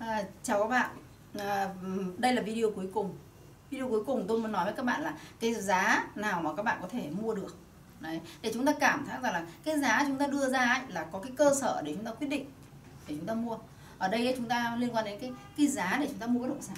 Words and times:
À, 0.00 0.22
chào 0.42 0.58
các 0.58 0.66
bạn. 0.68 0.90
À, 1.38 1.68
đây 2.18 2.32
là 2.32 2.42
video 2.42 2.70
cuối 2.70 2.88
cùng. 2.94 3.18
Video 3.70 3.88
cuối 3.88 4.04
cùng 4.04 4.24
tôi 4.28 4.38
muốn 4.38 4.52
nói 4.52 4.64
với 4.64 4.74
các 4.74 4.82
bạn 4.82 5.02
là 5.02 5.14
cái 5.40 5.54
giá 5.54 6.04
nào 6.14 6.42
mà 6.42 6.50
các 6.56 6.62
bạn 6.62 6.78
có 6.82 6.88
thể 6.88 7.10
mua 7.10 7.34
được. 7.34 7.56
Đấy 8.00 8.20
để 8.42 8.50
chúng 8.54 8.66
ta 8.66 8.72
cảm 8.80 9.06
thấy 9.06 9.18
rằng 9.22 9.32
là 9.32 9.46
cái 9.64 9.78
giá 9.78 10.04
chúng 10.06 10.18
ta 10.18 10.26
đưa 10.26 10.50
ra 10.50 10.64
ấy, 10.64 10.80
là 10.88 11.06
có 11.12 11.18
cái 11.18 11.32
cơ 11.36 11.54
sở 11.60 11.82
để 11.84 11.94
chúng 11.94 12.04
ta 12.04 12.12
quyết 12.12 12.26
định 12.26 12.50
để 13.08 13.14
chúng 13.16 13.26
ta 13.26 13.34
mua. 13.34 13.58
Ở 13.98 14.08
đây 14.08 14.26
ấy, 14.26 14.34
chúng 14.36 14.48
ta 14.48 14.76
liên 14.78 14.94
quan 14.94 15.04
đến 15.04 15.20
cái 15.20 15.32
cái 15.56 15.66
giá 15.66 15.96
để 16.00 16.06
chúng 16.06 16.18
ta 16.18 16.26
mua 16.26 16.40
bất 16.40 16.48
động 16.48 16.62
sản. 16.62 16.76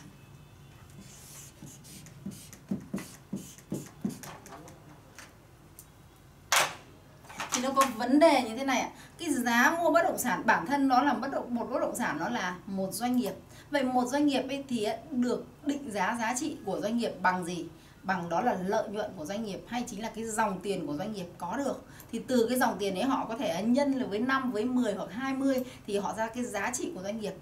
Thì 7.53 7.63
nó 7.63 7.71
có 7.71 7.87
vấn 7.97 8.19
đề 8.19 8.43
như 8.43 8.57
thế 8.57 8.65
này 8.65 8.81
ạ 8.81 8.91
cái 9.23 9.35
giá 9.35 9.77
mua 9.79 9.91
bất 9.91 10.03
động 10.03 10.19
sản 10.19 10.43
bản 10.47 10.67
thân 10.67 10.89
nó 10.89 11.03
là 11.03 11.15
bất 11.15 11.33
động 11.33 11.55
một 11.55 11.67
bất 11.71 11.81
động 11.81 11.97
sản 11.97 12.19
nó 12.19 12.29
là 12.29 12.57
một 12.67 12.93
doanh 12.93 13.17
nghiệp. 13.17 13.33
Vậy 13.71 13.85
một 13.85 14.07
doanh 14.07 14.27
nghiệp 14.27 14.43
ấy 14.49 14.65
thì 14.69 14.87
được 15.11 15.47
định 15.67 15.91
giá 15.91 16.17
giá 16.21 16.35
trị 16.37 16.57
của 16.65 16.81
doanh 16.81 16.99
nghiệp 16.99 17.13
bằng 17.23 17.45
gì? 17.45 17.67
Bằng 18.03 18.29
đó 18.29 18.41
là 18.41 18.57
lợi 18.67 18.89
nhuận 18.89 19.11
của 19.17 19.25
doanh 19.25 19.45
nghiệp 19.45 19.61
hay 19.67 19.85
chính 19.87 20.03
là 20.03 20.11
cái 20.15 20.25
dòng 20.25 20.61
tiền 20.61 20.87
của 20.87 20.95
doanh 20.97 21.13
nghiệp 21.13 21.27
có 21.39 21.57
được? 21.57 21.85
Thì 22.13 22.19
từ 22.19 22.47
cái 22.49 22.59
dòng 22.59 22.77
tiền 22.79 22.95
ấy 22.95 23.05
họ 23.05 23.27
có 23.29 23.37
thể 23.39 23.63
nhân 23.63 23.93
là 23.93 24.07
với 24.07 24.19
5 24.19 24.53
với 24.53 24.65
10 24.65 24.95
hoặc 24.95 25.11
20 25.13 25.65
thì 25.87 25.99
họ 25.99 26.15
ra 26.15 26.27
cái 26.27 26.45
giá 26.45 26.71
trị 26.75 26.93
của 26.95 27.03
doanh 27.03 27.21
nghiệp. 27.21 27.35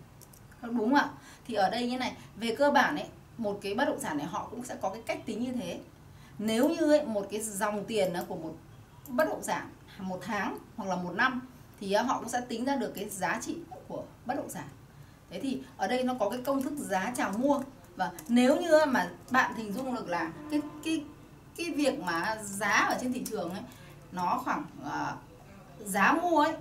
Đúng 0.62 0.78
không 0.78 0.94
ạ? 0.94 1.08
Thì 1.46 1.54
ở 1.54 1.70
đây 1.70 1.90
như 1.90 1.98
này 1.98 2.12
về 2.36 2.54
cơ 2.54 2.70
bản 2.70 2.96
ấy 2.96 3.06
một 3.38 3.58
cái 3.62 3.74
bất 3.74 3.84
động 3.84 4.00
sản 4.00 4.18
này 4.18 4.26
họ 4.26 4.48
cũng 4.50 4.64
sẽ 4.64 4.76
có 4.80 4.90
cái 4.90 5.02
cách 5.06 5.26
tính 5.26 5.44
như 5.44 5.52
thế. 5.52 5.80
Nếu 6.38 6.68
như 6.68 6.92
ấy, 6.92 7.04
một 7.06 7.26
cái 7.30 7.40
dòng 7.40 7.84
tiền 7.84 8.12
của 8.28 8.36
một 8.36 8.54
bất 9.08 9.28
động 9.28 9.42
sản 9.42 9.70
một 9.98 10.18
tháng 10.22 10.58
hoặc 10.76 10.88
là 10.88 10.96
một 10.96 11.12
năm 11.14 11.40
thì 11.80 11.92
à, 11.92 12.02
họ 12.02 12.18
cũng 12.18 12.28
sẽ 12.28 12.40
tính 12.40 12.64
ra 12.64 12.76
được 12.76 12.92
cái 12.94 13.08
giá 13.08 13.40
trị 13.42 13.56
của 13.88 14.04
bất 14.26 14.34
động 14.34 14.50
sản. 14.50 14.68
Thế 15.30 15.40
thì 15.40 15.62
ở 15.76 15.86
đây 15.86 16.04
nó 16.04 16.14
có 16.14 16.30
cái 16.30 16.40
công 16.44 16.62
thức 16.62 16.72
giá 16.76 17.12
chào 17.16 17.32
mua. 17.32 17.60
Và 17.96 18.12
nếu 18.28 18.60
như 18.60 18.84
mà 18.88 19.10
bạn 19.30 19.54
hình 19.54 19.72
dung 19.72 19.94
được 19.94 20.08
là 20.08 20.32
cái 20.50 20.60
cái 20.84 21.04
cái 21.56 21.70
việc 21.70 22.00
mà 22.00 22.38
giá 22.44 22.70
ở 22.70 22.98
trên 23.00 23.12
thị 23.12 23.24
trường 23.30 23.50
ấy 23.50 23.62
nó 24.12 24.40
khoảng 24.44 24.64
uh, 24.82 25.88
giá 25.88 26.12
mua 26.12 26.38
ấy 26.38 26.54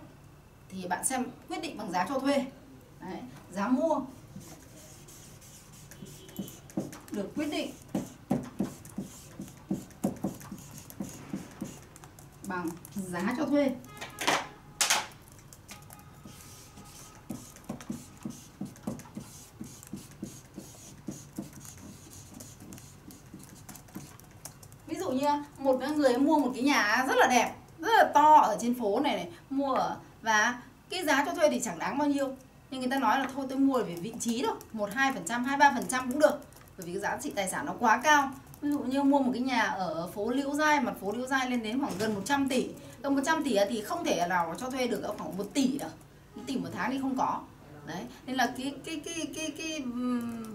thì 0.70 0.88
bạn 0.88 1.06
xem 1.06 1.26
quyết 1.48 1.62
định 1.62 1.78
bằng 1.78 1.92
giá 1.92 2.06
cho 2.10 2.20
thuê. 2.20 2.46
Đấy, 3.00 3.20
giá 3.52 3.68
mua 3.68 4.02
được 7.12 7.32
quyết 7.36 7.52
định 7.52 7.72
bằng 12.48 12.70
giá 12.96 13.34
cho 13.38 13.46
thuê. 13.46 13.76
Dụ 25.10 25.20
như 25.20 25.28
một 25.58 25.80
người 25.96 26.18
mua 26.18 26.40
một 26.40 26.52
cái 26.54 26.64
nhà 26.64 27.06
rất 27.08 27.16
là 27.18 27.28
đẹp 27.28 27.52
rất 27.80 27.92
là 27.98 28.12
to 28.14 28.36
ở 28.36 28.58
trên 28.62 28.80
phố 28.80 29.00
này, 29.00 29.16
này 29.16 29.28
mua 29.50 29.74
ở 29.74 29.96
và 30.22 30.62
cái 30.90 31.06
giá 31.06 31.26
cho 31.26 31.34
thuê 31.34 31.50
thì 31.50 31.62
chẳng 31.64 31.80
đáng 31.80 31.98
bao 31.98 32.08
nhiêu. 32.08 32.28
Nhưng 32.72 32.80
người 32.80 32.90
ta 32.90 32.98
nói 32.98 33.20
là 33.20 33.28
thôi 33.36 33.46
tôi 33.50 33.58
mua 33.58 33.84
về 33.84 33.96
vị 33.96 34.14
trí 34.20 34.44
thôi 34.46 34.56
một 34.74 34.90
hai 34.94 35.14
phần 35.14 35.24
trăm 35.26 35.44
hai 35.44 35.58
ba 35.58 35.72
phần 35.76 35.86
trăm 35.90 36.12
cũng 36.12 36.20
được. 36.20 36.40
Bởi 36.78 36.88
vì 36.88 36.94
cái 36.94 37.02
giá 37.02 37.18
trị 37.22 37.32
tài 37.36 37.50
sản 37.50 37.66
nó 37.66 37.74
quá 37.80 38.02
cao. 38.04 38.32
Ví 38.62 38.70
dụ 38.72 38.80
như 38.80 39.04
mua 39.04 39.20
một 39.20 39.32
cái 39.34 39.42
nhà 39.42 39.62
ở 39.62 40.10
phố 40.16 40.30
Liễu 40.30 40.54
Giai 40.54 40.80
mặt 40.80 40.94
phố 41.02 41.12
Liễu 41.12 41.28
Giai 41.28 41.50
lên 41.50 41.64
đến 41.64 41.82
khoảng 41.82 41.94
gần 42.00 42.14
100 42.14 42.50
tỷ. 42.50 42.68
Đồng 43.02 43.16
100 43.16 43.44
tỷ 43.44 43.58
thì 43.70 43.82
không 43.82 44.06
thể 44.06 44.28
nào 44.30 44.56
cho 44.58 44.70
thuê 44.70 44.88
được 44.88 45.04
ở 45.04 45.14
khoảng 45.18 45.38
1 45.38 45.44
tỷ 45.54 45.78
đâu. 45.78 45.90
1 46.36 46.42
tỷ 46.48 46.58
một 46.58 46.70
tháng 46.74 46.92
thì 46.92 47.00
không 47.02 47.18
có 47.18 47.40
đấy, 47.90 48.04
nên 48.26 48.36
là 48.36 48.54
cái 48.58 48.74
cái 48.86 49.02
cái 49.06 49.26
cái 49.36 49.52
cái 49.58 49.82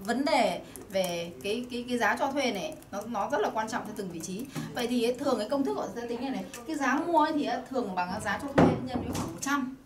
vấn 0.05 0.25
đề 0.25 0.61
về 0.91 1.33
cái 1.43 1.67
cái 1.71 1.85
cái 1.89 1.99
giá 1.99 2.17
cho 2.19 2.33
thuê 2.33 2.53
này, 2.53 2.75
nó 2.93 3.01
nó 3.07 3.31
rất 3.31 3.41
là 3.41 3.51
quan 3.55 3.69
trọng 3.69 3.85
theo 3.87 3.95
từng 3.97 4.11
vị 4.11 4.21
trí. 4.21 4.47
Vậy 4.75 4.87
thì 4.87 5.13
thường 5.19 5.39
cái 5.39 5.49
công 5.49 5.65
thức 5.65 5.77
họ 5.77 5.87
sẽ 5.95 6.09
tính 6.09 6.21
như 6.21 6.31
này, 6.31 6.45
cái 6.67 6.77
giá 6.77 6.95
mua 7.07 7.27
thì 7.35 7.49
thường 7.71 7.95
bằng 7.95 8.21
giá 8.25 8.39
cho 8.43 8.49
thuê 8.49 8.67
nhân 8.87 8.99
với 9.05 9.13
khoảng 9.15 9.33
100 9.33 9.77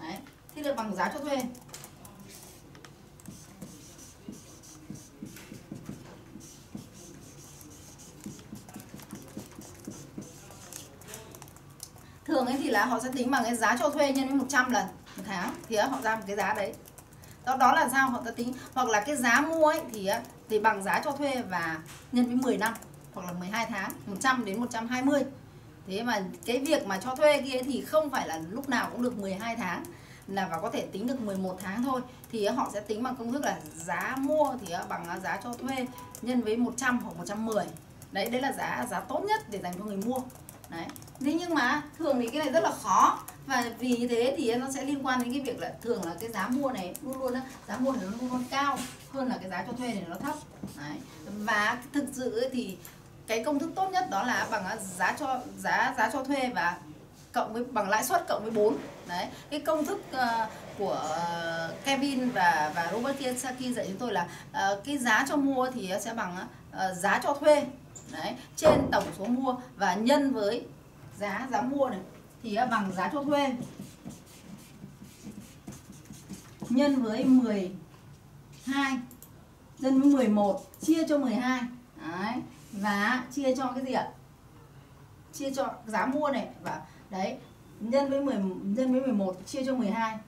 đấy, 0.00 0.14
thế 0.54 0.62
là 0.62 0.74
bằng 0.74 0.96
giá 0.96 1.10
cho 1.14 1.20
thuê. 1.20 1.38
Thường 12.24 12.46
ấy 12.46 12.56
thì 12.62 12.70
là 12.70 12.84
họ 12.84 13.00
sẽ 13.00 13.08
tính 13.14 13.30
bằng 13.30 13.44
cái 13.44 13.56
giá 13.56 13.76
cho 13.80 13.90
thuê 13.90 14.12
nhân 14.12 14.28
với 14.28 14.36
100 14.36 14.70
lần 14.70 14.86
một 15.18 15.24
tháng, 15.26 15.54
thì 15.68 15.76
họ 15.76 15.98
ra 16.02 16.16
một 16.16 16.22
cái 16.26 16.36
giá 16.36 16.54
đấy. 16.54 16.74
Đó 17.44 17.56
đó 17.56 17.72
là 17.72 17.88
sao? 17.88 18.10
Họ 18.10 18.22
ta 18.24 18.30
tính, 18.30 18.52
hoặc 18.74 18.88
là 18.88 19.00
cái 19.00 19.16
giá 19.16 19.40
mua 19.40 19.66
ấy, 19.66 19.80
thì 19.92 20.10
thì 20.48 20.58
bằng 20.58 20.82
giá 20.82 21.00
cho 21.04 21.12
thuê 21.12 21.42
và 21.42 21.78
nhân 22.12 22.26
với 22.26 22.36
10 22.36 22.58
năm, 22.58 22.74
hoặc 23.14 23.26
là 23.26 23.32
12 23.32 23.66
tháng 23.66 23.90
100 24.06 24.44
đến 24.44 24.60
120 24.60 25.24
thế 25.86 26.02
mà 26.02 26.22
cái 26.44 26.58
việc 26.58 26.86
mà 26.86 26.98
cho 26.98 27.14
thuê 27.14 27.42
kia 27.42 27.62
thì 27.64 27.80
không 27.80 28.10
phải 28.10 28.28
là 28.28 28.40
lúc 28.50 28.68
nào 28.68 28.88
cũng 28.92 29.02
được 29.02 29.18
12 29.18 29.56
tháng, 29.56 29.84
là 30.28 30.48
và 30.50 30.58
có 30.60 30.70
thể 30.70 30.86
tính 30.92 31.06
được 31.06 31.20
11 31.20 31.58
tháng 31.62 31.84
thôi. 31.84 32.00
Thì 32.32 32.46
họ 32.46 32.70
sẽ 32.74 32.80
tính 32.80 33.02
bằng 33.02 33.16
công 33.16 33.32
thức 33.32 33.44
là 33.44 33.58
giá 33.74 34.16
mua 34.18 34.54
thì 34.60 34.74
bằng 34.88 35.20
giá 35.22 35.40
cho 35.44 35.52
thuê 35.52 35.86
nhân 36.22 36.40
với 36.40 36.56
100 36.56 36.98
hoặc 36.98 37.16
110 37.16 37.64
đấy 38.12 38.30
đấy 38.30 38.40
là 38.40 38.52
giá 38.52 38.86
giá 38.90 39.00
tốt 39.00 39.20
nhất 39.28 39.50
để 39.50 39.60
dành 39.62 39.74
cho 39.78 39.84
người 39.84 39.96
mua. 39.96 40.18
Đấy. 40.68 40.86
Thế 41.20 41.32
nhưng 41.32 41.54
mà 41.54 41.82
thường 41.98 42.20
thì 42.20 42.28
cái 42.28 42.38
này 42.38 42.52
rất 42.52 42.62
là 42.62 42.70
khó 42.82 43.18
và 43.48 43.64
vì 43.78 43.96
như 43.96 44.08
thế 44.08 44.34
thì 44.36 44.54
nó 44.54 44.66
sẽ 44.70 44.84
liên 44.84 45.06
quan 45.06 45.22
đến 45.22 45.32
cái 45.32 45.40
việc 45.40 45.60
là 45.60 45.72
thường 45.82 46.04
là 46.04 46.14
cái 46.20 46.30
giá 46.30 46.48
mua 46.48 46.70
này 46.70 46.94
luôn 47.02 47.20
luôn 47.20 47.34
đó, 47.34 47.40
giá 47.68 47.76
mua 47.78 47.92
này 47.92 48.02
nó 48.04 48.10
luôn 48.20 48.30
luôn 48.30 48.44
cao 48.50 48.78
hơn 49.12 49.28
là 49.28 49.38
cái 49.40 49.50
giá 49.50 49.64
cho 49.66 49.72
thuê 49.72 49.86
này 49.86 50.04
nó 50.08 50.16
thấp. 50.16 50.34
Đấy. 50.76 50.96
và 51.38 51.78
thực 51.92 52.04
sự 52.12 52.48
thì 52.52 52.76
cái 53.26 53.44
công 53.44 53.58
thức 53.58 53.70
tốt 53.74 53.90
nhất 53.92 54.10
đó 54.10 54.22
là 54.22 54.46
bằng 54.50 54.64
giá 54.98 55.16
cho 55.20 55.40
giá 55.58 55.94
giá 55.98 56.10
cho 56.12 56.24
thuê 56.24 56.50
và 56.54 56.76
cộng 57.32 57.52
với 57.52 57.64
bằng 57.64 57.88
lãi 57.88 58.04
suất 58.04 58.28
cộng 58.28 58.42
với 58.42 58.50
4 58.50 58.76
đấy. 59.08 59.26
Cái 59.50 59.60
công 59.60 59.86
thức 59.86 60.00
uh, 60.12 60.50
của 60.78 60.92
ờ, 60.92 61.74
Kevin 61.84 62.30
và 62.30 62.72
và 62.74 62.88
Robert 62.92 63.18
Kiyosaki 63.18 63.74
dạy 63.76 63.86
chúng 63.88 63.98
tôi 63.98 64.12
là 64.12 64.28
uh, 64.50 64.84
cái 64.84 64.98
giá 64.98 65.26
cho 65.28 65.36
mua 65.36 65.70
thì 65.74 65.92
sẽ 66.00 66.14
bằng 66.14 66.36
uh, 66.72 66.96
giá 66.96 67.20
cho 67.24 67.34
thuê. 67.34 67.64
Đấy. 68.12 68.34
Trên 68.56 68.80
tổng 68.92 69.04
số 69.18 69.24
mua 69.24 69.56
và 69.76 69.94
nhân 69.94 70.32
với 70.32 70.64
giá 71.18 71.48
giá 71.50 71.60
mua 71.60 71.88
này 71.88 72.00
thì 72.42 72.56
bằng 72.70 72.92
giá 72.92 73.10
cho 73.12 73.24
thuê. 73.24 73.56
Nhân 76.68 77.02
với 77.02 77.24
12 77.24 78.98
nhân 79.78 80.00
với 80.00 80.10
11 80.10 80.66
chia 80.80 81.06
cho 81.08 81.18
12 81.18 81.62
đấy 81.96 82.34
và 82.72 83.24
chia 83.32 83.54
cho 83.56 83.72
cái 83.74 83.84
gì 83.84 83.92
ạ? 83.92 84.08
Chia 85.32 85.50
cho 85.50 85.74
giá 85.86 86.06
mua 86.06 86.30
này, 86.30 86.48
và 86.62 86.86
đấy, 87.10 87.38
nhân 87.80 88.10
với 88.10 88.20
10 88.20 88.34
nhân 88.62 88.92
với 88.92 89.00
11 89.00 89.36
chia 89.46 89.64
cho 89.66 89.74
12 89.74 90.18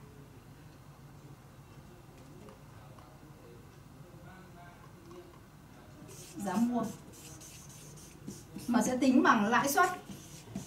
giá 6.35 6.55
mua. 6.55 6.83
Mà 8.67 8.81
sẽ 8.81 8.97
tính 8.97 9.23
bằng 9.23 9.45
lãi 9.45 9.69
suất 9.69 9.89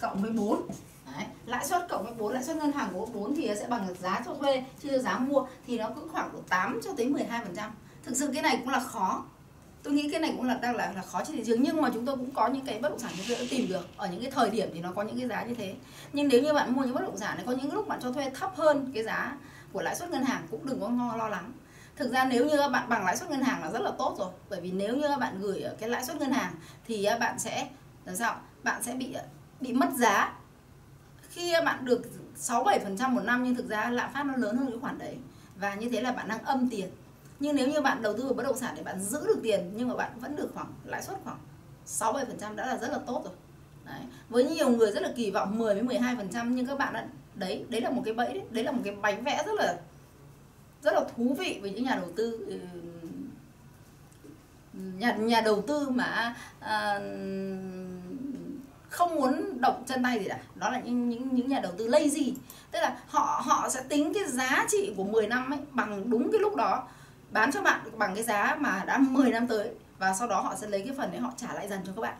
cộng 0.01 0.21
với 0.21 0.31
4 0.31 0.67
lãi 1.45 1.65
suất 1.65 1.87
cộng 1.89 2.03
với 2.03 2.13
4 2.13 2.33
lãi 2.33 2.43
suất 2.43 2.57
ngân 2.57 2.71
hàng 2.71 2.89
của 2.93 3.05
4 3.05 3.35
thì 3.35 3.51
sẽ 3.59 3.67
bằng 3.67 3.87
giá 3.99 4.21
cho 4.25 4.33
thuê 4.33 4.63
chia 4.83 4.89
cho 4.91 4.97
giá 4.97 5.17
mua 5.17 5.45
thì 5.67 5.77
nó 5.77 5.89
cũng 5.89 6.09
khoảng 6.09 6.29
từ 6.33 6.39
8 6.49 6.79
cho 6.83 6.91
tới 6.97 7.09
12 7.09 7.45
phần 7.45 7.55
trăm. 7.55 7.71
Thực 8.03 8.17
sự 8.17 8.29
cái 8.33 8.43
này 8.43 8.57
cũng 8.57 8.69
là 8.69 8.79
khó. 8.79 9.25
Tôi 9.83 9.93
nghĩ 9.93 10.09
cái 10.11 10.19
này 10.19 10.33
cũng 10.37 10.45
là, 10.45 10.53
đang 10.53 10.75
là 10.75 10.91
là 10.95 11.01
khó 11.01 11.23
trên 11.23 11.35
thị 11.35 11.43
trường, 11.45 11.63
nhưng 11.63 11.81
mà 11.81 11.89
chúng 11.93 12.05
tôi 12.05 12.15
cũng 12.15 12.31
có 12.31 12.47
những 12.47 12.65
cái 12.65 12.79
bất 12.79 12.89
động 12.89 12.99
sản 12.99 13.11
chúng 13.17 13.25
tôi 13.27 13.37
đã 13.37 13.43
tìm 13.49 13.69
được. 13.69 13.87
Ở 13.97 14.07
những 14.07 14.21
cái 14.21 14.31
thời 14.31 14.49
điểm 14.49 14.69
thì 14.73 14.79
nó 14.79 14.91
có 14.95 15.01
những 15.01 15.19
cái 15.19 15.27
giá 15.27 15.43
như 15.43 15.55
thế. 15.55 15.75
Nhưng 16.13 16.27
nếu 16.27 16.41
như 16.41 16.53
bạn 16.53 16.73
mua 16.73 16.83
những 16.83 16.93
bất 16.93 17.01
động 17.01 17.17
sản 17.17 17.37
này 17.37 17.45
có 17.45 17.51
những 17.51 17.73
lúc 17.73 17.87
bạn 17.87 17.99
cho 18.01 18.11
thuê 18.11 18.29
thấp 18.29 18.55
hơn 18.55 18.91
cái 18.93 19.03
giá 19.03 19.37
của 19.71 19.81
lãi 19.81 19.95
suất 19.95 20.09
ngân 20.09 20.23
hàng 20.23 20.47
cũng 20.51 20.65
đừng 20.65 20.79
có 20.79 21.15
lo 21.17 21.27
lắng. 21.27 21.51
Thực 21.95 22.11
ra 22.11 22.25
nếu 22.25 22.45
như 22.45 22.57
bạn 22.73 22.89
bằng 22.89 23.05
lãi 23.05 23.17
suất 23.17 23.29
ngân 23.29 23.41
hàng 23.41 23.63
là 23.63 23.71
rất 23.71 23.81
là 23.81 23.91
tốt 23.97 24.15
rồi, 24.19 24.29
bởi 24.49 24.61
vì 24.61 24.71
nếu 24.71 24.95
như 24.95 25.07
bạn 25.19 25.39
gửi 25.39 25.61
ở 25.61 25.75
cái 25.79 25.89
lãi 25.89 26.05
suất 26.05 26.17
ngân 26.17 26.31
hàng 26.31 26.53
thì 26.87 27.03
à, 27.03 27.17
bạn 27.17 27.39
sẽ, 27.39 27.67
làm 28.05 28.15
sao? 28.15 28.35
Bạn 28.63 28.83
sẽ 28.83 28.93
bị 28.93 29.13
à, 29.13 29.23
bị 29.59 29.73
mất 29.73 29.89
giá 29.97 30.33
khi 31.35 31.53
bạn 31.65 31.85
được 31.85 32.01
6 32.35 32.63
7 32.63 32.79
phần 32.79 32.97
trăm 32.97 33.15
một 33.15 33.21
năm 33.23 33.43
nhưng 33.43 33.55
thực 33.55 33.69
ra 33.69 33.89
lạm 33.89 34.13
phát 34.13 34.25
nó 34.25 34.35
lớn 34.37 34.57
hơn 34.57 34.67
cái 34.67 34.79
khoản 34.81 34.97
đấy 34.97 35.17
và 35.59 35.75
như 35.75 35.89
thế 35.89 36.01
là 36.01 36.11
bạn 36.11 36.27
đang 36.27 36.43
âm 36.43 36.69
tiền 36.69 36.89
nhưng 37.39 37.55
nếu 37.55 37.67
như 37.67 37.81
bạn 37.81 38.01
đầu 38.01 38.17
tư 38.17 38.23
vào 38.23 38.33
bất 38.33 38.43
động 38.43 38.57
sản 38.57 38.73
để 38.77 38.83
bạn 38.83 39.01
giữ 39.01 39.27
được 39.27 39.39
tiền 39.43 39.71
nhưng 39.75 39.87
mà 39.87 39.95
bạn 39.95 40.11
vẫn 40.19 40.35
được 40.35 40.51
khoảng 40.53 40.73
lãi 40.83 41.03
suất 41.03 41.17
khoảng 41.23 41.37
6 41.85 42.13
7 42.13 42.25
phần 42.25 42.37
trăm 42.39 42.55
đã 42.55 42.65
là 42.65 42.77
rất 42.77 42.91
là 42.91 42.99
tốt 43.07 43.21
rồi 43.25 43.33
đấy. 43.85 44.01
với 44.29 44.43
nhiều 44.43 44.69
người 44.69 44.91
rất 44.91 45.03
là 45.03 45.09
kỳ 45.15 45.31
vọng 45.31 45.57
10 45.57 45.73
với 45.73 45.83
12 45.83 46.15
phần 46.15 46.29
trăm 46.33 46.55
nhưng 46.55 46.65
các 46.65 46.77
bạn 46.77 46.93
đã, 46.93 47.07
đấy 47.35 47.65
đấy 47.69 47.81
là 47.81 47.89
một 47.89 48.01
cái 48.05 48.13
bẫy 48.13 48.33
đấy. 48.33 48.43
đấy 48.49 48.63
là 48.63 48.71
một 48.71 48.81
cái 48.83 48.95
bánh 49.01 49.23
vẽ 49.23 49.43
rất 49.45 49.53
là 49.55 49.77
rất 50.81 50.93
là 50.93 51.01
thú 51.15 51.35
vị 51.39 51.59
với 51.61 51.71
những 51.71 51.83
nhà 51.83 51.95
đầu 51.95 52.11
tư 52.15 52.45
ừ, 52.49 52.59
nhà 54.97 55.13
nhà 55.13 55.41
đầu 55.41 55.61
tư 55.61 55.89
mà 55.89 56.35
uh, 56.59 57.01
không 58.95 59.15
muốn 59.15 59.61
động 59.61 59.83
chân 59.87 60.03
tay 60.03 60.19
gì 60.19 60.25
cả. 60.29 60.37
Đó 60.55 60.69
là 60.69 60.79
những 60.79 61.09
những 61.09 61.35
những 61.35 61.49
nhà 61.49 61.59
đầu 61.59 61.71
tư 61.77 61.87
lazy. 61.87 62.33
Tức 62.71 62.79
là 62.79 62.97
họ 63.07 63.41
họ 63.45 63.69
sẽ 63.69 63.81
tính 63.89 64.13
cái 64.13 64.23
giá 64.27 64.65
trị 64.69 64.93
của 64.97 65.03
10 65.03 65.27
năm 65.27 65.53
ấy 65.53 65.59
bằng 65.71 66.09
đúng 66.09 66.31
cái 66.31 66.41
lúc 66.41 66.55
đó. 66.55 66.83
Bán 67.31 67.51
cho 67.51 67.61
bạn 67.61 67.79
bằng 67.97 68.15
cái 68.15 68.23
giá 68.23 68.55
mà 68.59 68.83
đã 68.87 68.97
10 68.97 69.31
năm 69.31 69.47
tới 69.47 69.69
và 69.99 70.13
sau 70.13 70.27
đó 70.27 70.41
họ 70.41 70.55
sẽ 70.55 70.67
lấy 70.67 70.81
cái 70.81 70.95
phần 70.97 71.11
đấy 71.11 71.21
họ 71.21 71.31
trả 71.37 71.53
lại 71.53 71.67
dần 71.67 71.79
cho 71.85 71.91
các 71.95 72.01
bạn. 72.01 72.15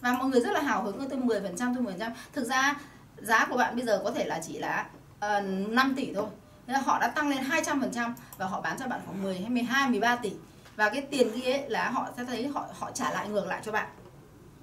Và 0.00 0.12
mọi 0.12 0.28
người 0.28 0.40
rất 0.40 0.52
là 0.52 0.60
hào 0.60 0.82
hứng 0.82 1.08
tôi 1.10 1.18
10 1.18 1.40
phần 1.40 1.56
trăm 1.56 1.74
tôi 1.74 1.82
10 1.82 1.94
trăm. 1.98 2.12
Thực 2.32 2.44
ra 2.44 2.74
giá 3.18 3.46
của 3.50 3.56
bạn 3.56 3.76
bây 3.76 3.86
giờ 3.86 4.00
có 4.04 4.10
thể 4.10 4.24
là 4.24 4.40
chỉ 4.46 4.58
là 4.58 4.86
ờ, 5.20 5.38
uh, 5.38 5.68
5 5.68 5.94
tỷ 5.96 6.14
thôi. 6.14 6.26
Thế 6.66 6.72
là 6.72 6.80
họ 6.80 6.98
đã 6.98 7.08
tăng 7.08 7.28
lên 7.28 7.44
200 7.44 7.80
phần 7.80 7.92
trăm 7.92 8.14
và 8.38 8.46
họ 8.46 8.60
bán 8.60 8.76
cho 8.78 8.86
bạn 8.86 9.00
khoảng 9.06 9.22
10 9.22 9.38
hay 9.38 9.50
12 9.50 9.90
13 9.90 10.16
tỷ. 10.16 10.32
Và 10.76 10.88
cái 10.88 11.02
tiền 11.02 11.28
kia 11.34 11.52
ấy 11.52 11.68
là 11.68 11.90
họ 11.90 12.08
sẽ 12.16 12.24
thấy 12.24 12.48
họ 12.48 12.66
họ 12.78 12.90
trả 12.94 13.10
lại 13.10 13.28
ngược 13.28 13.46
lại 13.46 13.60
cho 13.64 13.72
bạn 13.72 13.88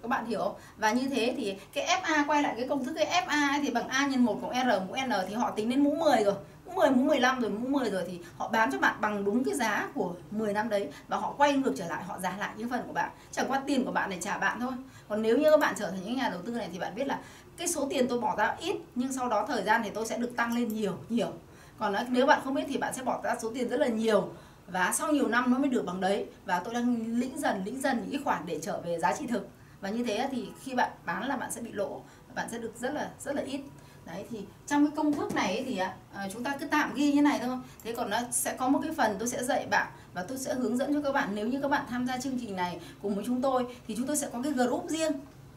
các 0.02 0.08
bạn 0.08 0.26
hiểu 0.26 0.40
không? 0.40 0.56
Và 0.78 0.92
như 0.92 1.10
thế 1.10 1.34
thì 1.38 1.56
cái 1.74 2.02
FA 2.02 2.26
quay 2.28 2.44
lại 2.44 2.54
cái 2.58 2.68
công 2.68 2.86
thức 2.86 2.94
cái 2.96 3.24
FA 3.28 3.50
ấy 3.54 3.60
thì 3.62 3.72
bằng 3.72 3.88
A 3.88 4.08
nhân 4.08 4.26
1 4.26 4.40
cộng 4.42 4.54
R 4.54 4.88
mũ 4.88 4.96
N 5.08 5.12
thì 5.30 5.36
họ 5.36 5.52
tính 5.52 5.70
đến 5.70 5.84
mũ 5.84 5.96
10 5.96 6.24
rồi. 6.24 6.36
Mũ 6.66 6.76
10, 6.76 6.90
mũ 6.90 7.04
15 7.04 7.42
rồi 7.42 7.52
mũ 7.52 7.68
10 7.68 7.90
rồi 7.90 8.04
thì 8.08 8.20
họ 8.38 8.48
bán 8.48 8.72
cho 8.72 8.80
bạn 8.80 8.96
bằng 9.02 9.26
đúng 9.26 9.44
cái 9.44 9.56
giá 9.56 9.88
của 9.94 10.14
10 10.32 10.54
năm 10.54 10.70
đấy 10.70 10.88
và 11.08 11.18
họ 11.18 11.34
quay 11.38 11.54
ngược 11.54 11.74
trở 11.78 11.88
lại 11.88 12.04
họ 12.04 12.20
giả 12.20 12.36
lại 12.40 12.50
những 12.58 12.70
phần 12.70 12.82
của 12.88 12.94
bạn. 12.94 13.10
Chẳng 13.32 13.46
qua 13.48 13.62
tiền 13.68 13.86
của 13.86 13.92
bạn 13.92 14.10
để 14.10 14.18
trả 14.22 14.38
bạn 14.38 14.60
thôi. 14.60 14.72
Còn 15.08 15.22
nếu 15.22 15.38
như 15.38 15.52
các 15.52 15.60
bạn 15.60 15.76
trở 15.78 15.92
thành 15.92 16.00
những 16.06 16.16
nhà 16.16 16.30
đầu 16.30 16.42
tư 16.42 16.52
này 16.52 16.70
thì 16.72 16.80
bạn 16.80 16.96
biết 16.96 17.08
là 17.08 17.20
cái 17.58 17.68
số 17.68 17.88
tiền 17.90 18.08
tôi 18.08 18.20
bỏ 18.20 18.36
ra 18.36 18.56
ít 18.60 18.76
nhưng 18.96 19.14
sau 19.14 19.30
đó 19.30 19.46
thời 19.48 19.64
gian 19.64 19.82
thì 19.84 19.90
tôi 19.90 20.06
sẽ 20.06 20.18
được 20.18 20.36
tăng 20.36 20.56
lên 20.56 20.68
nhiều 20.68 20.94
nhiều. 21.10 21.32
Còn 21.78 21.96
nếu 22.10 22.26
bạn 22.26 22.42
không 22.44 22.54
biết 22.54 22.64
thì 22.68 22.78
bạn 22.78 22.94
sẽ 22.94 23.04
bỏ 23.04 23.22
ra 23.24 23.36
số 23.42 23.52
tiền 23.54 23.70
rất 23.70 23.80
là 23.80 23.88
nhiều 23.88 24.30
và 24.68 24.92
sau 24.94 25.12
nhiều 25.12 25.28
năm 25.28 25.52
nó 25.52 25.58
mới 25.58 25.70
được 25.70 25.86
bằng 25.86 26.02
đấy. 26.02 26.26
Và 26.46 26.60
tôi 26.60 26.74
đang 26.74 27.06
lĩnh 27.08 27.40
dần 27.40 27.62
lĩnh 27.66 27.82
dần 27.82 27.98
những 28.02 28.12
cái 28.12 28.22
khoản 28.24 28.46
để 28.46 28.60
trở 28.62 28.82
về 28.82 29.00
giá 29.00 29.14
trị 29.14 29.28
thực 29.28 29.48
và 29.82 29.90
như 29.90 30.04
thế 30.04 30.30
thì 30.32 30.48
khi 30.64 30.76
bạn 30.76 30.92
bán 31.06 31.28
là 31.28 31.38
bạn 31.38 31.52
sẽ 31.52 31.62
bị 31.62 31.72
lỗ 31.72 32.02
bạn 32.36 32.50
sẽ 32.52 32.58
được 32.58 32.74
rất 32.80 32.94
là 32.94 33.10
rất 33.20 33.36
là 33.36 33.42
ít. 33.42 33.62
Đấy 34.06 34.26
thì 34.30 34.46
trong 34.68 34.88
cái 34.88 34.96
công 34.96 35.14
thức 35.14 35.36
này 35.36 35.64
thì 35.66 35.78
à, 36.14 36.28
chúng 36.34 36.44
ta 36.44 36.58
cứ 36.60 36.66
tạm 36.66 36.94
ghi 36.94 37.14
như 37.14 37.22
này 37.22 37.40
thôi. 37.40 37.58
Thế 37.84 37.94
còn 37.94 38.10
nó 38.10 38.18
sẽ 38.32 38.56
có 38.58 38.68
một 38.70 38.80
cái 38.84 38.92
phần 38.98 39.16
tôi 39.20 39.28
sẽ 39.28 39.44
dạy 39.44 39.66
bạn 39.66 39.88
và 40.14 40.24
tôi 40.24 40.38
sẽ 40.38 40.54
hướng 40.54 40.78
dẫn 40.78 40.94
cho 40.94 41.02
các 41.02 41.12
bạn. 41.12 41.30
Nếu 41.36 41.48
như 41.48 41.62
các 41.62 41.68
bạn 41.68 41.86
tham 41.90 42.08
gia 42.08 42.18
chương 42.18 42.40
trình 42.40 42.56
này 42.56 42.80
cùng 43.02 43.16
với 43.16 43.24
chúng 43.28 43.42
tôi 43.42 43.66
thì 43.88 43.96
chúng 43.98 44.08
tôi 44.08 44.18
sẽ 44.18 44.30
có 44.34 44.42
cái 44.44 44.52
group 44.54 44.90
riêng. 44.90 45.12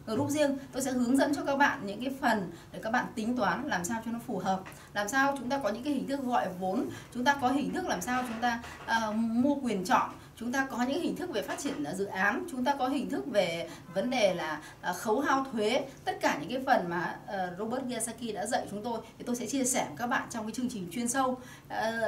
Group 0.06 0.30
riêng 0.30 0.58
tôi 0.72 0.82
sẽ 0.82 0.90
hướng 0.90 1.16
dẫn 1.16 1.34
cho 1.34 1.44
các 1.44 1.56
bạn 1.56 1.86
những 1.86 2.00
cái 2.04 2.14
phần 2.20 2.52
để 2.72 2.80
các 2.82 2.90
bạn 2.90 3.06
tính 3.14 3.36
toán 3.36 3.68
làm 3.68 3.84
sao 3.84 4.02
cho 4.04 4.10
nó 4.10 4.18
phù 4.26 4.38
hợp. 4.38 4.60
Làm 4.94 5.08
sao 5.08 5.34
chúng 5.38 5.48
ta 5.48 5.58
có 5.58 5.68
những 5.68 5.82
cái 5.82 5.92
hình 5.92 6.08
thức 6.08 6.20
gọi 6.20 6.48
vốn 6.60 6.86
chúng 7.14 7.24
ta 7.24 7.36
có 7.40 7.48
hình 7.48 7.74
thức 7.74 7.86
làm 7.86 8.00
sao 8.00 8.24
chúng 8.28 8.40
ta 8.40 8.62
uh, 9.08 9.14
mua 9.14 9.54
quyền 9.54 9.84
chọn 9.84 10.10
chúng 10.42 10.52
ta 10.52 10.66
có 10.70 10.82
những 10.82 11.02
hình 11.02 11.16
thức 11.16 11.30
về 11.30 11.42
phát 11.42 11.58
triển 11.58 11.84
à, 11.84 11.94
dự 11.94 12.04
án, 12.04 12.46
chúng 12.50 12.64
ta 12.64 12.74
có 12.78 12.88
hình 12.88 13.10
thức 13.10 13.26
về 13.26 13.68
vấn 13.94 14.10
đề 14.10 14.34
là 14.34 14.60
à, 14.80 14.92
khấu 14.92 15.20
hao 15.20 15.46
thuế. 15.52 15.84
Tất 16.04 16.20
cả 16.20 16.38
những 16.40 16.50
cái 16.50 16.62
phần 16.66 16.90
mà 16.90 17.18
à, 17.26 17.50
Robert 17.58 17.82
Kiyosaki 17.88 18.34
đã 18.34 18.46
dạy 18.46 18.66
chúng 18.70 18.84
tôi 18.84 19.00
thì 19.18 19.24
tôi 19.24 19.36
sẽ 19.36 19.46
chia 19.46 19.64
sẻ 19.64 19.84
với 19.88 19.96
các 19.96 20.06
bạn 20.06 20.28
trong 20.30 20.46
cái 20.46 20.52
chương 20.52 20.68
trình 20.68 20.88
chuyên 20.92 21.08
sâu. 21.08 21.38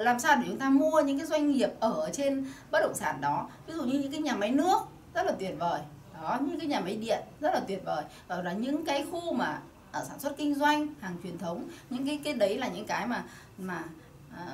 Làm 0.01 0.21
sao 0.21 0.37
để 0.37 0.43
chúng 0.47 0.59
ta 0.59 0.71
mua 0.71 1.01
những 1.01 1.19
cái 1.19 1.27
doanh 1.27 1.51
nghiệp 1.51 1.71
ở 1.81 2.11
trên 2.13 2.47
bất 2.71 2.81
động 2.83 2.95
sản 2.95 3.21
đó. 3.21 3.49
Ví 3.67 3.75
dụ 3.75 3.85
như 3.85 3.99
những 3.99 4.13
cái 4.13 4.21
nhà 4.21 4.37
máy 4.37 4.51
nước, 4.51 4.79
rất 5.15 5.27
là 5.27 5.33
tuyệt 5.39 5.55
vời. 5.59 5.81
Đó, 6.23 6.39
những 6.41 6.61
cái 6.61 6.69
nhà 6.69 6.81
máy 6.81 6.97
điện, 6.97 7.21
rất 7.41 7.55
là 7.55 7.61
tuyệt 7.69 7.83
vời. 7.85 8.05
Và 8.29 8.43
là 8.43 8.53
những 8.53 8.85
cái 8.85 9.07
khu 9.11 9.33
mà 9.33 9.59
ở 9.93 10.05
sản 10.09 10.21
xuất 10.21 10.37
kinh 10.37 10.55
doanh, 10.55 10.87
hàng 11.01 11.17
truyền 11.23 11.39
thống. 11.39 11.69
Những 11.91 12.07
cái 12.07 12.21
cái 12.25 12.35
đấy 12.35 12.59
là 12.59 12.69
những 12.69 12.87
cái 12.87 13.07
mà 13.07 13.25
mà 13.59 13.83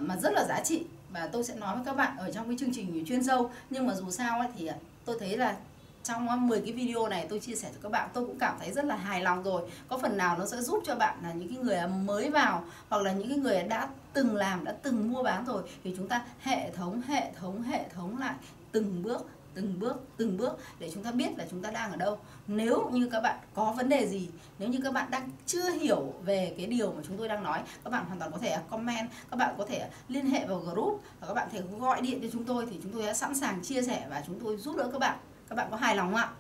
mà 0.00 0.16
rất 0.16 0.32
là 0.32 0.44
giá 0.48 0.60
trị 0.64 0.84
và 1.12 1.28
tôi 1.32 1.44
sẽ 1.44 1.54
nói 1.54 1.76
với 1.76 1.84
các 1.84 1.96
bạn 1.96 2.16
ở 2.16 2.30
trong 2.32 2.46
cái 2.46 2.56
chương 2.60 2.72
trình 2.74 3.04
chuyên 3.06 3.24
sâu. 3.24 3.50
Nhưng 3.70 3.86
mà 3.86 3.94
dù 3.94 4.10
sao 4.10 4.40
ấy 4.40 4.48
thì 4.58 4.70
tôi 5.04 5.16
thấy 5.20 5.36
là 5.36 5.56
trong 6.04 6.28
à, 6.28 6.36
10 6.36 6.60
cái 6.60 6.72
video 6.72 7.08
này 7.08 7.26
tôi 7.28 7.40
chia 7.40 7.54
sẻ 7.54 7.68
cho 7.72 7.78
các 7.82 7.92
bạn, 7.92 8.08
tôi 8.12 8.26
cũng 8.26 8.38
cảm 8.38 8.56
thấy 8.60 8.72
rất 8.72 8.84
là 8.84 8.96
hài 8.96 9.22
lòng 9.22 9.42
rồi. 9.42 9.70
Có 9.88 9.98
phần 9.98 10.16
nào 10.16 10.38
nó 10.38 10.46
sẽ 10.46 10.56
giúp 10.56 10.82
cho 10.86 10.94
bạn 10.94 11.18
là 11.22 11.32
những 11.32 11.48
cái 11.48 11.58
người 11.58 11.76
à, 11.76 11.86
mới 11.86 12.30
vào 12.30 12.64
hoặc 12.88 13.02
là 13.02 13.12
những 13.12 13.28
cái 13.28 13.38
người 13.38 13.62
đã 13.62 13.88
từng 14.12 14.36
làm, 14.36 14.64
đã 14.64 14.74
từng 14.82 15.12
mua 15.12 15.22
bán 15.22 15.44
rồi 15.44 15.62
thì 15.84 15.94
chúng 15.96 16.08
ta 16.08 16.24
hệ 16.40 16.70
thống 16.70 17.02
hệ 17.06 17.32
thống 17.32 17.62
hệ 17.62 17.88
thống 17.88 18.18
lại 18.18 18.34
từng 18.72 19.02
bước 19.02 19.26
từng 19.54 19.78
bước 19.78 19.96
từng 20.16 20.36
bước 20.36 20.58
để 20.78 20.90
chúng 20.94 21.02
ta 21.02 21.12
biết 21.12 21.38
là 21.38 21.46
chúng 21.50 21.62
ta 21.62 21.70
đang 21.70 21.90
ở 21.90 21.96
đâu. 21.96 22.18
Nếu 22.46 22.90
như 22.92 23.08
các 23.12 23.20
bạn 23.20 23.38
có 23.54 23.72
vấn 23.72 23.88
đề 23.88 24.08
gì, 24.08 24.28
nếu 24.58 24.68
như 24.68 24.78
các 24.84 24.92
bạn 24.92 25.10
đang 25.10 25.30
chưa 25.46 25.70
hiểu 25.70 26.14
về 26.24 26.54
cái 26.56 26.66
điều 26.66 26.92
mà 26.92 27.02
chúng 27.06 27.16
tôi 27.16 27.28
đang 27.28 27.42
nói, 27.42 27.62
các 27.84 27.90
bạn 27.90 28.04
hoàn 28.04 28.18
toàn 28.18 28.32
có 28.32 28.38
thể 28.38 28.56
comment, 28.70 29.08
các 29.30 29.36
bạn 29.36 29.54
có 29.58 29.66
thể 29.66 29.88
liên 30.08 30.26
hệ 30.26 30.46
vào 30.46 30.58
group 30.58 31.02
và 31.20 31.26
các 31.26 31.34
bạn 31.34 31.48
có 31.52 31.58
thể 31.58 31.78
gọi 31.78 32.00
điện 32.00 32.18
cho 32.22 32.28
chúng 32.32 32.44
tôi 32.44 32.66
thì 32.70 32.78
chúng 32.82 32.92
tôi 32.92 33.02
sẽ 33.02 33.14
sẵn 33.14 33.34
sàng 33.34 33.62
chia 33.62 33.82
sẻ 33.82 34.06
và 34.10 34.22
chúng 34.26 34.40
tôi 34.40 34.56
giúp 34.56 34.76
đỡ 34.76 34.88
các 34.92 34.98
bạn. 34.98 35.18
Các 35.48 35.54
bạn 35.56 35.68
có 35.70 35.76
hài 35.76 35.96
lòng 35.96 36.06
không 36.06 36.20
ạ? 36.20 36.30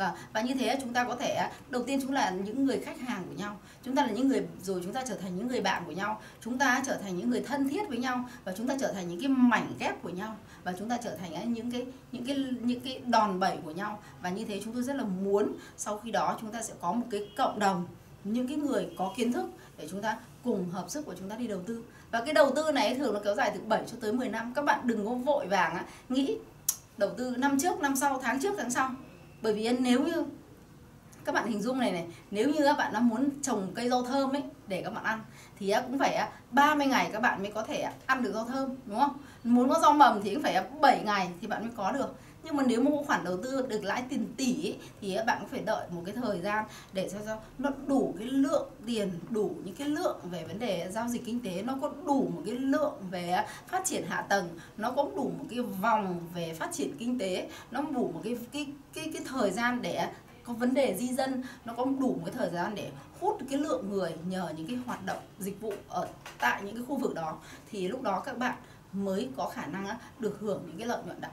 Và 0.00 0.14
và 0.32 0.40
như 0.40 0.54
thế 0.54 0.78
chúng 0.80 0.92
ta 0.92 1.04
có 1.04 1.16
thể, 1.16 1.48
đầu 1.70 1.82
tiên 1.82 1.98
chúng 2.02 2.12
là 2.12 2.30
những 2.30 2.66
người 2.66 2.80
khách 2.80 3.00
hàng 3.00 3.22
của 3.28 3.34
nhau. 3.34 3.56
Chúng 3.84 3.96
ta 3.96 4.06
là 4.06 4.12
những 4.12 4.28
người, 4.28 4.46
rồi 4.62 4.80
chúng 4.84 4.92
ta 4.92 5.02
trở 5.08 5.14
thành 5.14 5.36
những 5.36 5.48
người 5.48 5.60
bạn 5.60 5.82
của 5.86 5.92
nhau. 5.92 6.20
Chúng 6.40 6.58
ta 6.58 6.82
trở 6.86 6.96
thành 6.96 7.18
những 7.18 7.30
người 7.30 7.40
thân 7.40 7.68
thiết 7.68 7.88
với 7.88 7.98
nhau 7.98 8.24
và 8.44 8.52
chúng 8.56 8.68
ta 8.68 8.76
trở 8.80 8.92
thành 8.92 9.08
những 9.08 9.20
cái 9.20 9.28
mảnh 9.28 9.72
ghép 9.78 10.02
của 10.02 10.08
nhau 10.08 10.36
và 10.64 10.72
chúng 10.78 10.88
ta 10.88 10.96
trở 11.04 11.16
thành 11.16 11.52
những 11.52 11.70
cái 11.70 11.86
những 12.12 12.26
cái 12.26 12.36
những 12.60 12.80
cái 12.80 13.00
đòn 13.06 13.40
bẩy 13.40 13.56
của 13.64 13.70
nhau. 13.70 13.98
Và 14.22 14.30
như 14.30 14.44
thế 14.44 14.60
chúng 14.64 14.74
tôi 14.74 14.82
rất 14.82 14.96
là 14.96 15.04
muốn 15.04 15.52
sau 15.76 15.98
khi 15.98 16.10
đó 16.10 16.38
chúng 16.40 16.50
ta 16.50 16.62
sẽ 16.62 16.74
có 16.80 16.92
một 16.92 17.06
cái 17.10 17.28
cộng 17.36 17.58
đồng, 17.58 17.86
những 18.24 18.48
cái 18.48 18.56
người 18.56 18.88
có 18.98 19.12
kiến 19.16 19.32
thức 19.32 19.50
để 19.78 19.88
chúng 19.90 20.02
ta 20.02 20.18
cùng 20.44 20.70
hợp 20.70 20.84
sức 20.88 21.06
của 21.06 21.14
chúng 21.18 21.28
ta 21.28 21.36
đi 21.36 21.46
đầu 21.46 21.60
tư. 21.66 21.84
Và 22.10 22.20
cái 22.20 22.34
đầu 22.34 22.52
tư 22.56 22.72
này 22.72 22.94
thường 22.94 23.14
nó 23.14 23.20
kéo 23.24 23.34
dài 23.34 23.50
từ 23.54 23.60
7 23.68 23.82
cho 23.86 23.96
tới 24.00 24.12
10 24.12 24.28
năm. 24.28 24.52
Các 24.54 24.64
bạn 24.64 24.80
đừng 24.84 25.06
có 25.06 25.14
vội 25.14 25.46
vàng 25.46 25.84
nghĩ 26.08 26.36
đầu 26.96 27.10
tư 27.16 27.34
năm 27.38 27.58
trước, 27.60 27.80
năm 27.80 27.96
sau, 27.96 28.20
tháng 28.22 28.40
trước, 28.40 28.54
tháng 28.58 28.70
sau 28.70 28.90
bởi 29.42 29.54
vì 29.54 29.68
nếu 29.78 30.00
như 30.00 30.24
các 31.24 31.34
bạn 31.34 31.46
hình 31.46 31.62
dung 31.62 31.78
này 31.78 31.92
này, 31.92 32.06
nếu 32.30 32.48
như 32.48 32.64
các 32.64 32.78
bạn 32.78 32.92
đã 32.92 33.00
muốn 33.00 33.28
trồng 33.42 33.72
cây 33.74 33.88
rau 33.88 34.02
thơm 34.02 34.36
ấy 34.36 34.42
để 34.66 34.82
các 34.82 34.90
bạn 34.90 35.04
ăn, 35.04 35.20
thì 35.58 35.74
cũng 35.86 35.98
phải 35.98 36.28
30 36.50 36.86
ngày 36.86 37.10
các 37.12 37.20
bạn 37.22 37.42
mới 37.42 37.52
có 37.52 37.62
thể 37.62 37.86
ăn 38.06 38.22
được 38.22 38.32
rau 38.34 38.44
thơm, 38.44 38.70
đúng 38.86 38.98
không? 38.98 39.18
Muốn 39.44 39.68
có 39.68 39.78
rau 39.82 39.92
mầm 39.92 40.22
thì 40.22 40.34
cũng 40.34 40.42
phải 40.42 40.64
7 40.80 41.02
ngày 41.04 41.30
thì 41.40 41.46
bạn 41.46 41.62
mới 41.62 41.70
có 41.76 41.92
được 41.92 42.14
nhưng 42.42 42.56
mà 42.56 42.62
nếu 42.66 42.82
mà 42.82 42.90
một 42.90 43.02
khoản 43.06 43.24
đầu 43.24 43.36
tư 43.42 43.66
được 43.68 43.84
lãi 43.84 44.04
tiền 44.08 44.26
tỷ 44.36 44.68
ấy, 44.68 44.78
thì 45.00 45.16
bạn 45.26 45.48
phải 45.50 45.60
đợi 45.60 45.86
một 45.90 46.02
cái 46.06 46.14
thời 46.14 46.40
gian 46.40 46.64
để 46.92 47.10
cho, 47.12 47.18
cho 47.26 47.36
nó 47.58 47.70
đủ 47.86 48.14
cái 48.18 48.26
lượng 48.26 48.70
tiền 48.86 49.10
đủ 49.30 49.50
những 49.64 49.74
cái 49.74 49.88
lượng 49.88 50.18
về 50.30 50.44
vấn 50.44 50.58
đề 50.58 50.88
giao 50.90 51.08
dịch 51.08 51.24
kinh 51.24 51.40
tế 51.40 51.62
nó 51.62 51.76
có 51.80 51.92
đủ 52.06 52.30
một 52.34 52.42
cái 52.46 52.54
lượng 52.54 52.94
về 53.10 53.44
phát 53.68 53.84
triển 53.84 54.04
hạ 54.08 54.22
tầng 54.22 54.58
nó 54.76 54.90
có 54.90 55.08
đủ 55.16 55.32
một 55.38 55.44
cái 55.50 55.60
vòng 55.60 56.20
về 56.34 56.54
phát 56.54 56.72
triển 56.72 56.96
kinh 56.98 57.18
tế 57.18 57.48
nó 57.70 57.82
đủ 57.82 58.10
một 58.14 58.20
cái 58.24 58.38
cái 58.52 58.66
cái 58.94 59.10
cái 59.12 59.22
thời 59.26 59.50
gian 59.50 59.82
để 59.82 60.08
có 60.44 60.52
vấn 60.52 60.74
đề 60.74 60.96
di 60.98 61.08
dân 61.14 61.42
nó 61.64 61.74
có 61.76 61.84
đủ 61.84 62.14
một 62.14 62.22
cái 62.24 62.34
thời 62.38 62.50
gian 62.50 62.74
để 62.74 62.90
hút 63.20 63.38
cái 63.50 63.58
lượng 63.58 63.90
người 63.90 64.14
nhờ 64.28 64.52
những 64.56 64.66
cái 64.66 64.76
hoạt 64.86 65.06
động 65.06 65.22
dịch 65.38 65.60
vụ 65.60 65.72
ở 65.88 66.08
tại 66.38 66.62
những 66.62 66.74
cái 66.74 66.84
khu 66.88 66.96
vực 66.96 67.14
đó 67.14 67.38
thì 67.70 67.88
lúc 67.88 68.02
đó 68.02 68.22
các 68.26 68.38
bạn 68.38 68.56
mới 68.92 69.28
có 69.36 69.48
khả 69.48 69.66
năng 69.66 69.86
được 70.18 70.36
hưởng 70.40 70.62
những 70.66 70.78
cái 70.78 70.86
lợi 70.86 71.02
nhuận 71.06 71.20
đó 71.20 71.28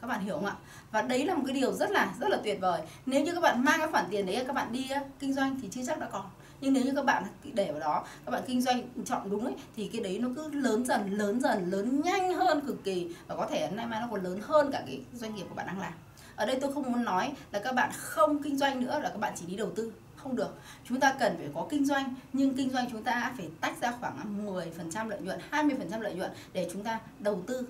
các 0.00 0.06
bạn 0.06 0.24
hiểu 0.24 0.34
không 0.34 0.46
ạ? 0.46 0.54
Và 0.90 1.02
đấy 1.02 1.24
là 1.24 1.34
một 1.34 1.42
cái 1.46 1.54
điều 1.54 1.72
rất 1.72 1.90
là 1.90 2.14
rất 2.20 2.30
là 2.30 2.38
tuyệt 2.44 2.58
vời. 2.60 2.80
Nếu 3.06 3.24
như 3.24 3.34
các 3.34 3.40
bạn 3.40 3.64
mang 3.64 3.78
cái 3.78 3.88
khoản 3.88 4.04
tiền 4.10 4.26
đấy, 4.26 4.44
các 4.46 4.52
bạn 4.52 4.72
đi 4.72 4.88
kinh 5.18 5.34
doanh 5.34 5.58
thì 5.62 5.68
chưa 5.70 5.82
chắc 5.86 5.98
đã 5.98 6.08
còn 6.12 6.24
nhưng 6.60 6.72
nếu 6.72 6.84
như 6.84 6.92
các 6.96 7.04
bạn 7.04 7.24
để 7.54 7.72
vào 7.72 7.80
đó, 7.80 8.04
các 8.24 8.30
bạn 8.30 8.42
kinh 8.46 8.62
doanh 8.62 8.82
chọn 9.04 9.30
đúng 9.30 9.44
ấy, 9.44 9.54
thì 9.76 9.90
cái 9.92 10.02
đấy 10.02 10.18
nó 10.18 10.28
cứ 10.36 10.50
lớn 10.50 10.84
dần 10.86 11.18
lớn 11.18 11.40
dần, 11.40 11.70
lớn 11.70 12.00
nhanh 12.04 12.34
hơn 12.34 12.60
cực 12.66 12.84
kỳ. 12.84 13.14
Và 13.26 13.36
có 13.36 13.46
thể 13.46 13.70
nay 13.70 13.86
mai 13.86 14.00
nó 14.00 14.08
còn 14.10 14.22
lớn 14.22 14.40
hơn 14.42 14.70
cả 14.72 14.82
cái 14.86 15.00
doanh 15.14 15.34
nghiệp 15.34 15.44
của 15.48 15.54
bạn 15.54 15.66
đang 15.66 15.80
làm. 15.80 15.92
Ở 16.36 16.46
đây 16.46 16.58
tôi 16.60 16.72
không 16.72 16.92
muốn 16.92 17.04
nói 17.04 17.32
là 17.52 17.58
các 17.58 17.74
bạn 17.74 17.90
không 17.96 18.42
kinh 18.42 18.58
doanh 18.58 18.80
nữa, 18.80 19.00
là 19.02 19.08
các 19.08 19.18
bạn 19.20 19.32
chỉ 19.36 19.46
đi 19.46 19.56
đầu 19.56 19.70
tư. 19.76 19.92
Không 20.16 20.36
được. 20.36 20.54
Chúng 20.88 21.00
ta 21.00 21.14
cần 21.18 21.36
phải 21.36 21.48
có 21.54 21.66
kinh 21.70 21.84
doanh, 21.84 22.14
nhưng 22.32 22.56
kinh 22.56 22.70
doanh 22.70 22.90
chúng 22.90 23.02
ta 23.02 23.32
phải 23.36 23.48
tách 23.60 23.80
ra 23.80 23.92
khoảng 24.00 24.46
10% 24.46 25.08
lợi 25.08 25.20
nhuận 25.20 25.40
20% 25.50 26.00
lợi 26.00 26.14
nhuận 26.14 26.30
để 26.52 26.68
chúng 26.72 26.84
ta 26.84 27.00
đầu 27.18 27.42
tư 27.46 27.66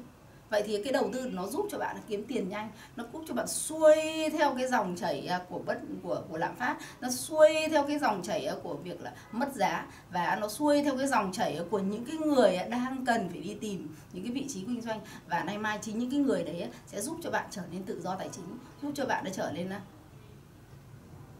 vậy 0.50 0.62
thì 0.66 0.82
cái 0.82 0.92
đầu 0.92 1.10
tư 1.12 1.30
nó 1.32 1.46
giúp 1.46 1.66
cho 1.70 1.78
bạn 1.78 1.96
kiếm 2.08 2.24
tiền 2.28 2.48
nhanh, 2.48 2.70
nó 2.96 3.04
giúp 3.12 3.24
cho 3.28 3.34
bạn 3.34 3.46
xuôi 3.46 3.96
theo 4.32 4.54
cái 4.54 4.68
dòng 4.68 4.96
chảy 4.96 5.26
à, 5.26 5.40
của 5.48 5.58
bất, 5.58 5.80
của 6.02 6.22
của 6.28 6.38
lạm 6.38 6.56
phát, 6.56 6.76
nó 7.00 7.10
xuôi 7.10 7.48
theo 7.70 7.86
cái 7.86 7.98
dòng 7.98 8.22
chảy 8.22 8.46
à, 8.46 8.54
của 8.62 8.74
việc 8.74 9.00
là 9.00 9.12
mất 9.32 9.54
giá 9.54 9.86
và 10.12 10.38
nó 10.40 10.48
xuôi 10.48 10.82
theo 10.82 10.96
cái 10.98 11.06
dòng 11.06 11.32
chảy 11.32 11.56
à, 11.56 11.64
của 11.70 11.78
những 11.78 12.04
cái 12.04 12.16
người 12.16 12.58
đang 12.70 13.04
cần 13.06 13.28
phải 13.28 13.40
đi 13.40 13.56
tìm 13.60 13.88
những 14.12 14.24
cái 14.24 14.32
vị 14.32 14.46
trí 14.48 14.60
kinh 14.60 14.80
doanh. 14.80 15.00
Và 15.28 15.44
nay 15.44 15.58
mai 15.58 15.78
chính 15.82 15.98
những 15.98 16.10
cái 16.10 16.20
người 16.20 16.44
đấy 16.44 16.68
sẽ 16.86 17.00
giúp 17.00 17.16
cho 17.22 17.30
bạn 17.30 17.46
trở 17.50 17.62
nên 17.72 17.82
tự 17.82 18.00
do 18.00 18.14
tài 18.14 18.28
chính, 18.32 18.58
giúp 18.82 18.92
cho 18.94 19.06
bạn 19.06 19.24
đã 19.24 19.30
trở 19.34 19.50
nên 19.54 19.70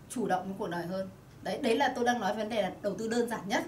chủ 0.09 0.27
động 0.27 0.43
trong 0.45 0.59
cuộc 0.59 0.69
đời 0.69 0.87
hơn. 0.87 1.09
Đấy 1.43 1.59
đấy 1.63 1.77
là 1.77 1.93
tôi 1.97 2.05
đang 2.05 2.21
nói 2.21 2.37
vấn 2.37 2.49
đề 2.49 2.63
là 2.63 2.73
đầu 2.83 2.95
tư 2.99 3.09
đơn 3.09 3.31
giản 3.31 3.41
nhất. 3.47 3.65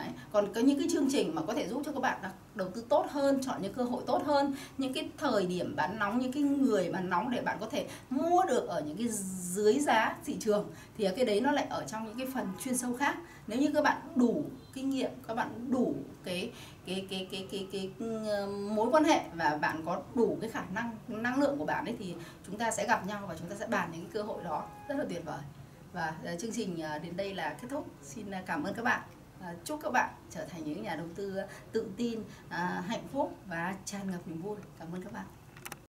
Đấy. 0.00 0.08
Còn 0.32 0.52
có 0.54 0.60
những 0.60 0.78
cái 0.78 0.88
chương 0.92 1.08
trình 1.10 1.34
mà 1.34 1.42
có 1.46 1.54
thể 1.54 1.68
giúp 1.68 1.82
cho 1.86 1.92
các 1.92 2.00
bạn 2.00 2.18
đầu 2.54 2.68
tư 2.74 2.84
tốt 2.88 3.06
hơn, 3.10 3.40
chọn 3.42 3.62
những 3.62 3.74
cơ 3.74 3.82
hội 3.82 4.02
tốt 4.06 4.22
hơn, 4.24 4.54
những 4.78 4.92
cái 4.92 5.08
thời 5.18 5.46
điểm 5.46 5.76
bán 5.76 5.98
nóng, 5.98 6.18
những 6.18 6.32
cái 6.32 6.42
người 6.42 6.92
bán 6.92 7.10
nóng 7.10 7.30
để 7.30 7.40
bạn 7.40 7.56
có 7.60 7.68
thể 7.70 7.86
mua 8.10 8.42
được 8.48 8.68
ở 8.68 8.80
những 8.80 8.96
cái 8.96 9.08
dưới 9.40 9.78
giá 9.78 10.16
thị 10.24 10.36
trường 10.40 10.70
thì 10.98 11.08
cái 11.16 11.24
đấy 11.24 11.40
nó 11.40 11.52
lại 11.52 11.66
ở 11.70 11.84
trong 11.86 12.06
những 12.06 12.18
cái 12.18 12.26
phần 12.34 12.46
chuyên 12.64 12.76
sâu 12.76 12.96
khác. 12.96 13.16
Nếu 13.46 13.58
như 13.58 13.70
các 13.74 13.84
bạn 13.84 13.98
đủ 14.14 14.44
kinh 14.74 14.90
nghiệm, 14.90 15.10
các 15.28 15.34
bạn 15.34 15.70
đủ 15.70 15.94
cái 16.24 16.50
cái 16.86 17.06
cái 17.10 17.28
cái 17.30 17.48
cái 17.50 17.68
cái, 17.72 17.90
cái 18.00 18.46
mối 18.46 18.88
quan 18.90 19.04
hệ 19.04 19.20
và 19.34 19.58
bạn 19.60 19.82
có 19.86 20.02
đủ 20.14 20.38
cái 20.40 20.50
khả 20.50 20.62
năng 20.74 20.96
năng 21.08 21.40
lượng 21.40 21.58
của 21.58 21.64
bạn 21.64 21.84
ấy 21.84 21.96
thì 21.98 22.14
chúng 22.46 22.58
ta 22.58 22.70
sẽ 22.70 22.86
gặp 22.86 23.06
nhau 23.06 23.24
và 23.28 23.36
chúng 23.38 23.48
ta 23.48 23.56
sẽ 23.56 23.66
bàn 23.66 23.88
những 23.92 24.00
cái 24.00 24.10
cơ 24.12 24.22
hội 24.22 24.44
đó 24.44 24.64
rất 24.88 24.98
là 24.98 25.04
tuyệt 25.08 25.22
vời. 25.24 25.40
Và 25.92 26.14
ờ, 26.24 26.36
chương 26.40 26.52
trình 26.52 26.82
ờ, 26.82 26.98
đến 26.98 27.16
đây 27.16 27.34
là 27.34 27.56
kết 27.62 27.68
thúc. 27.70 27.86
Xin 28.02 28.30
ờ, 28.30 28.38
cảm 28.46 28.64
ơn 28.64 28.74
các 28.74 28.82
bạn. 28.82 29.00
À, 29.40 29.54
chúc 29.64 29.80
các 29.82 29.90
bạn 29.90 30.14
trở 30.30 30.44
thành 30.44 30.64
những 30.64 30.82
nhà 30.82 30.96
đầu 30.96 31.06
tư 31.14 31.36
ờ, 31.36 31.48
tự 31.72 31.86
tin, 31.96 32.22
à, 32.48 32.84
hạnh 32.88 33.06
phúc 33.12 33.36
và 33.46 33.76
tràn 33.84 34.10
ngập 34.10 34.28
niềm 34.28 34.42
vui. 34.42 34.56
Cảm 34.78 34.94
ơn 34.94 35.02
các 35.02 35.12
bạn. 35.12 35.26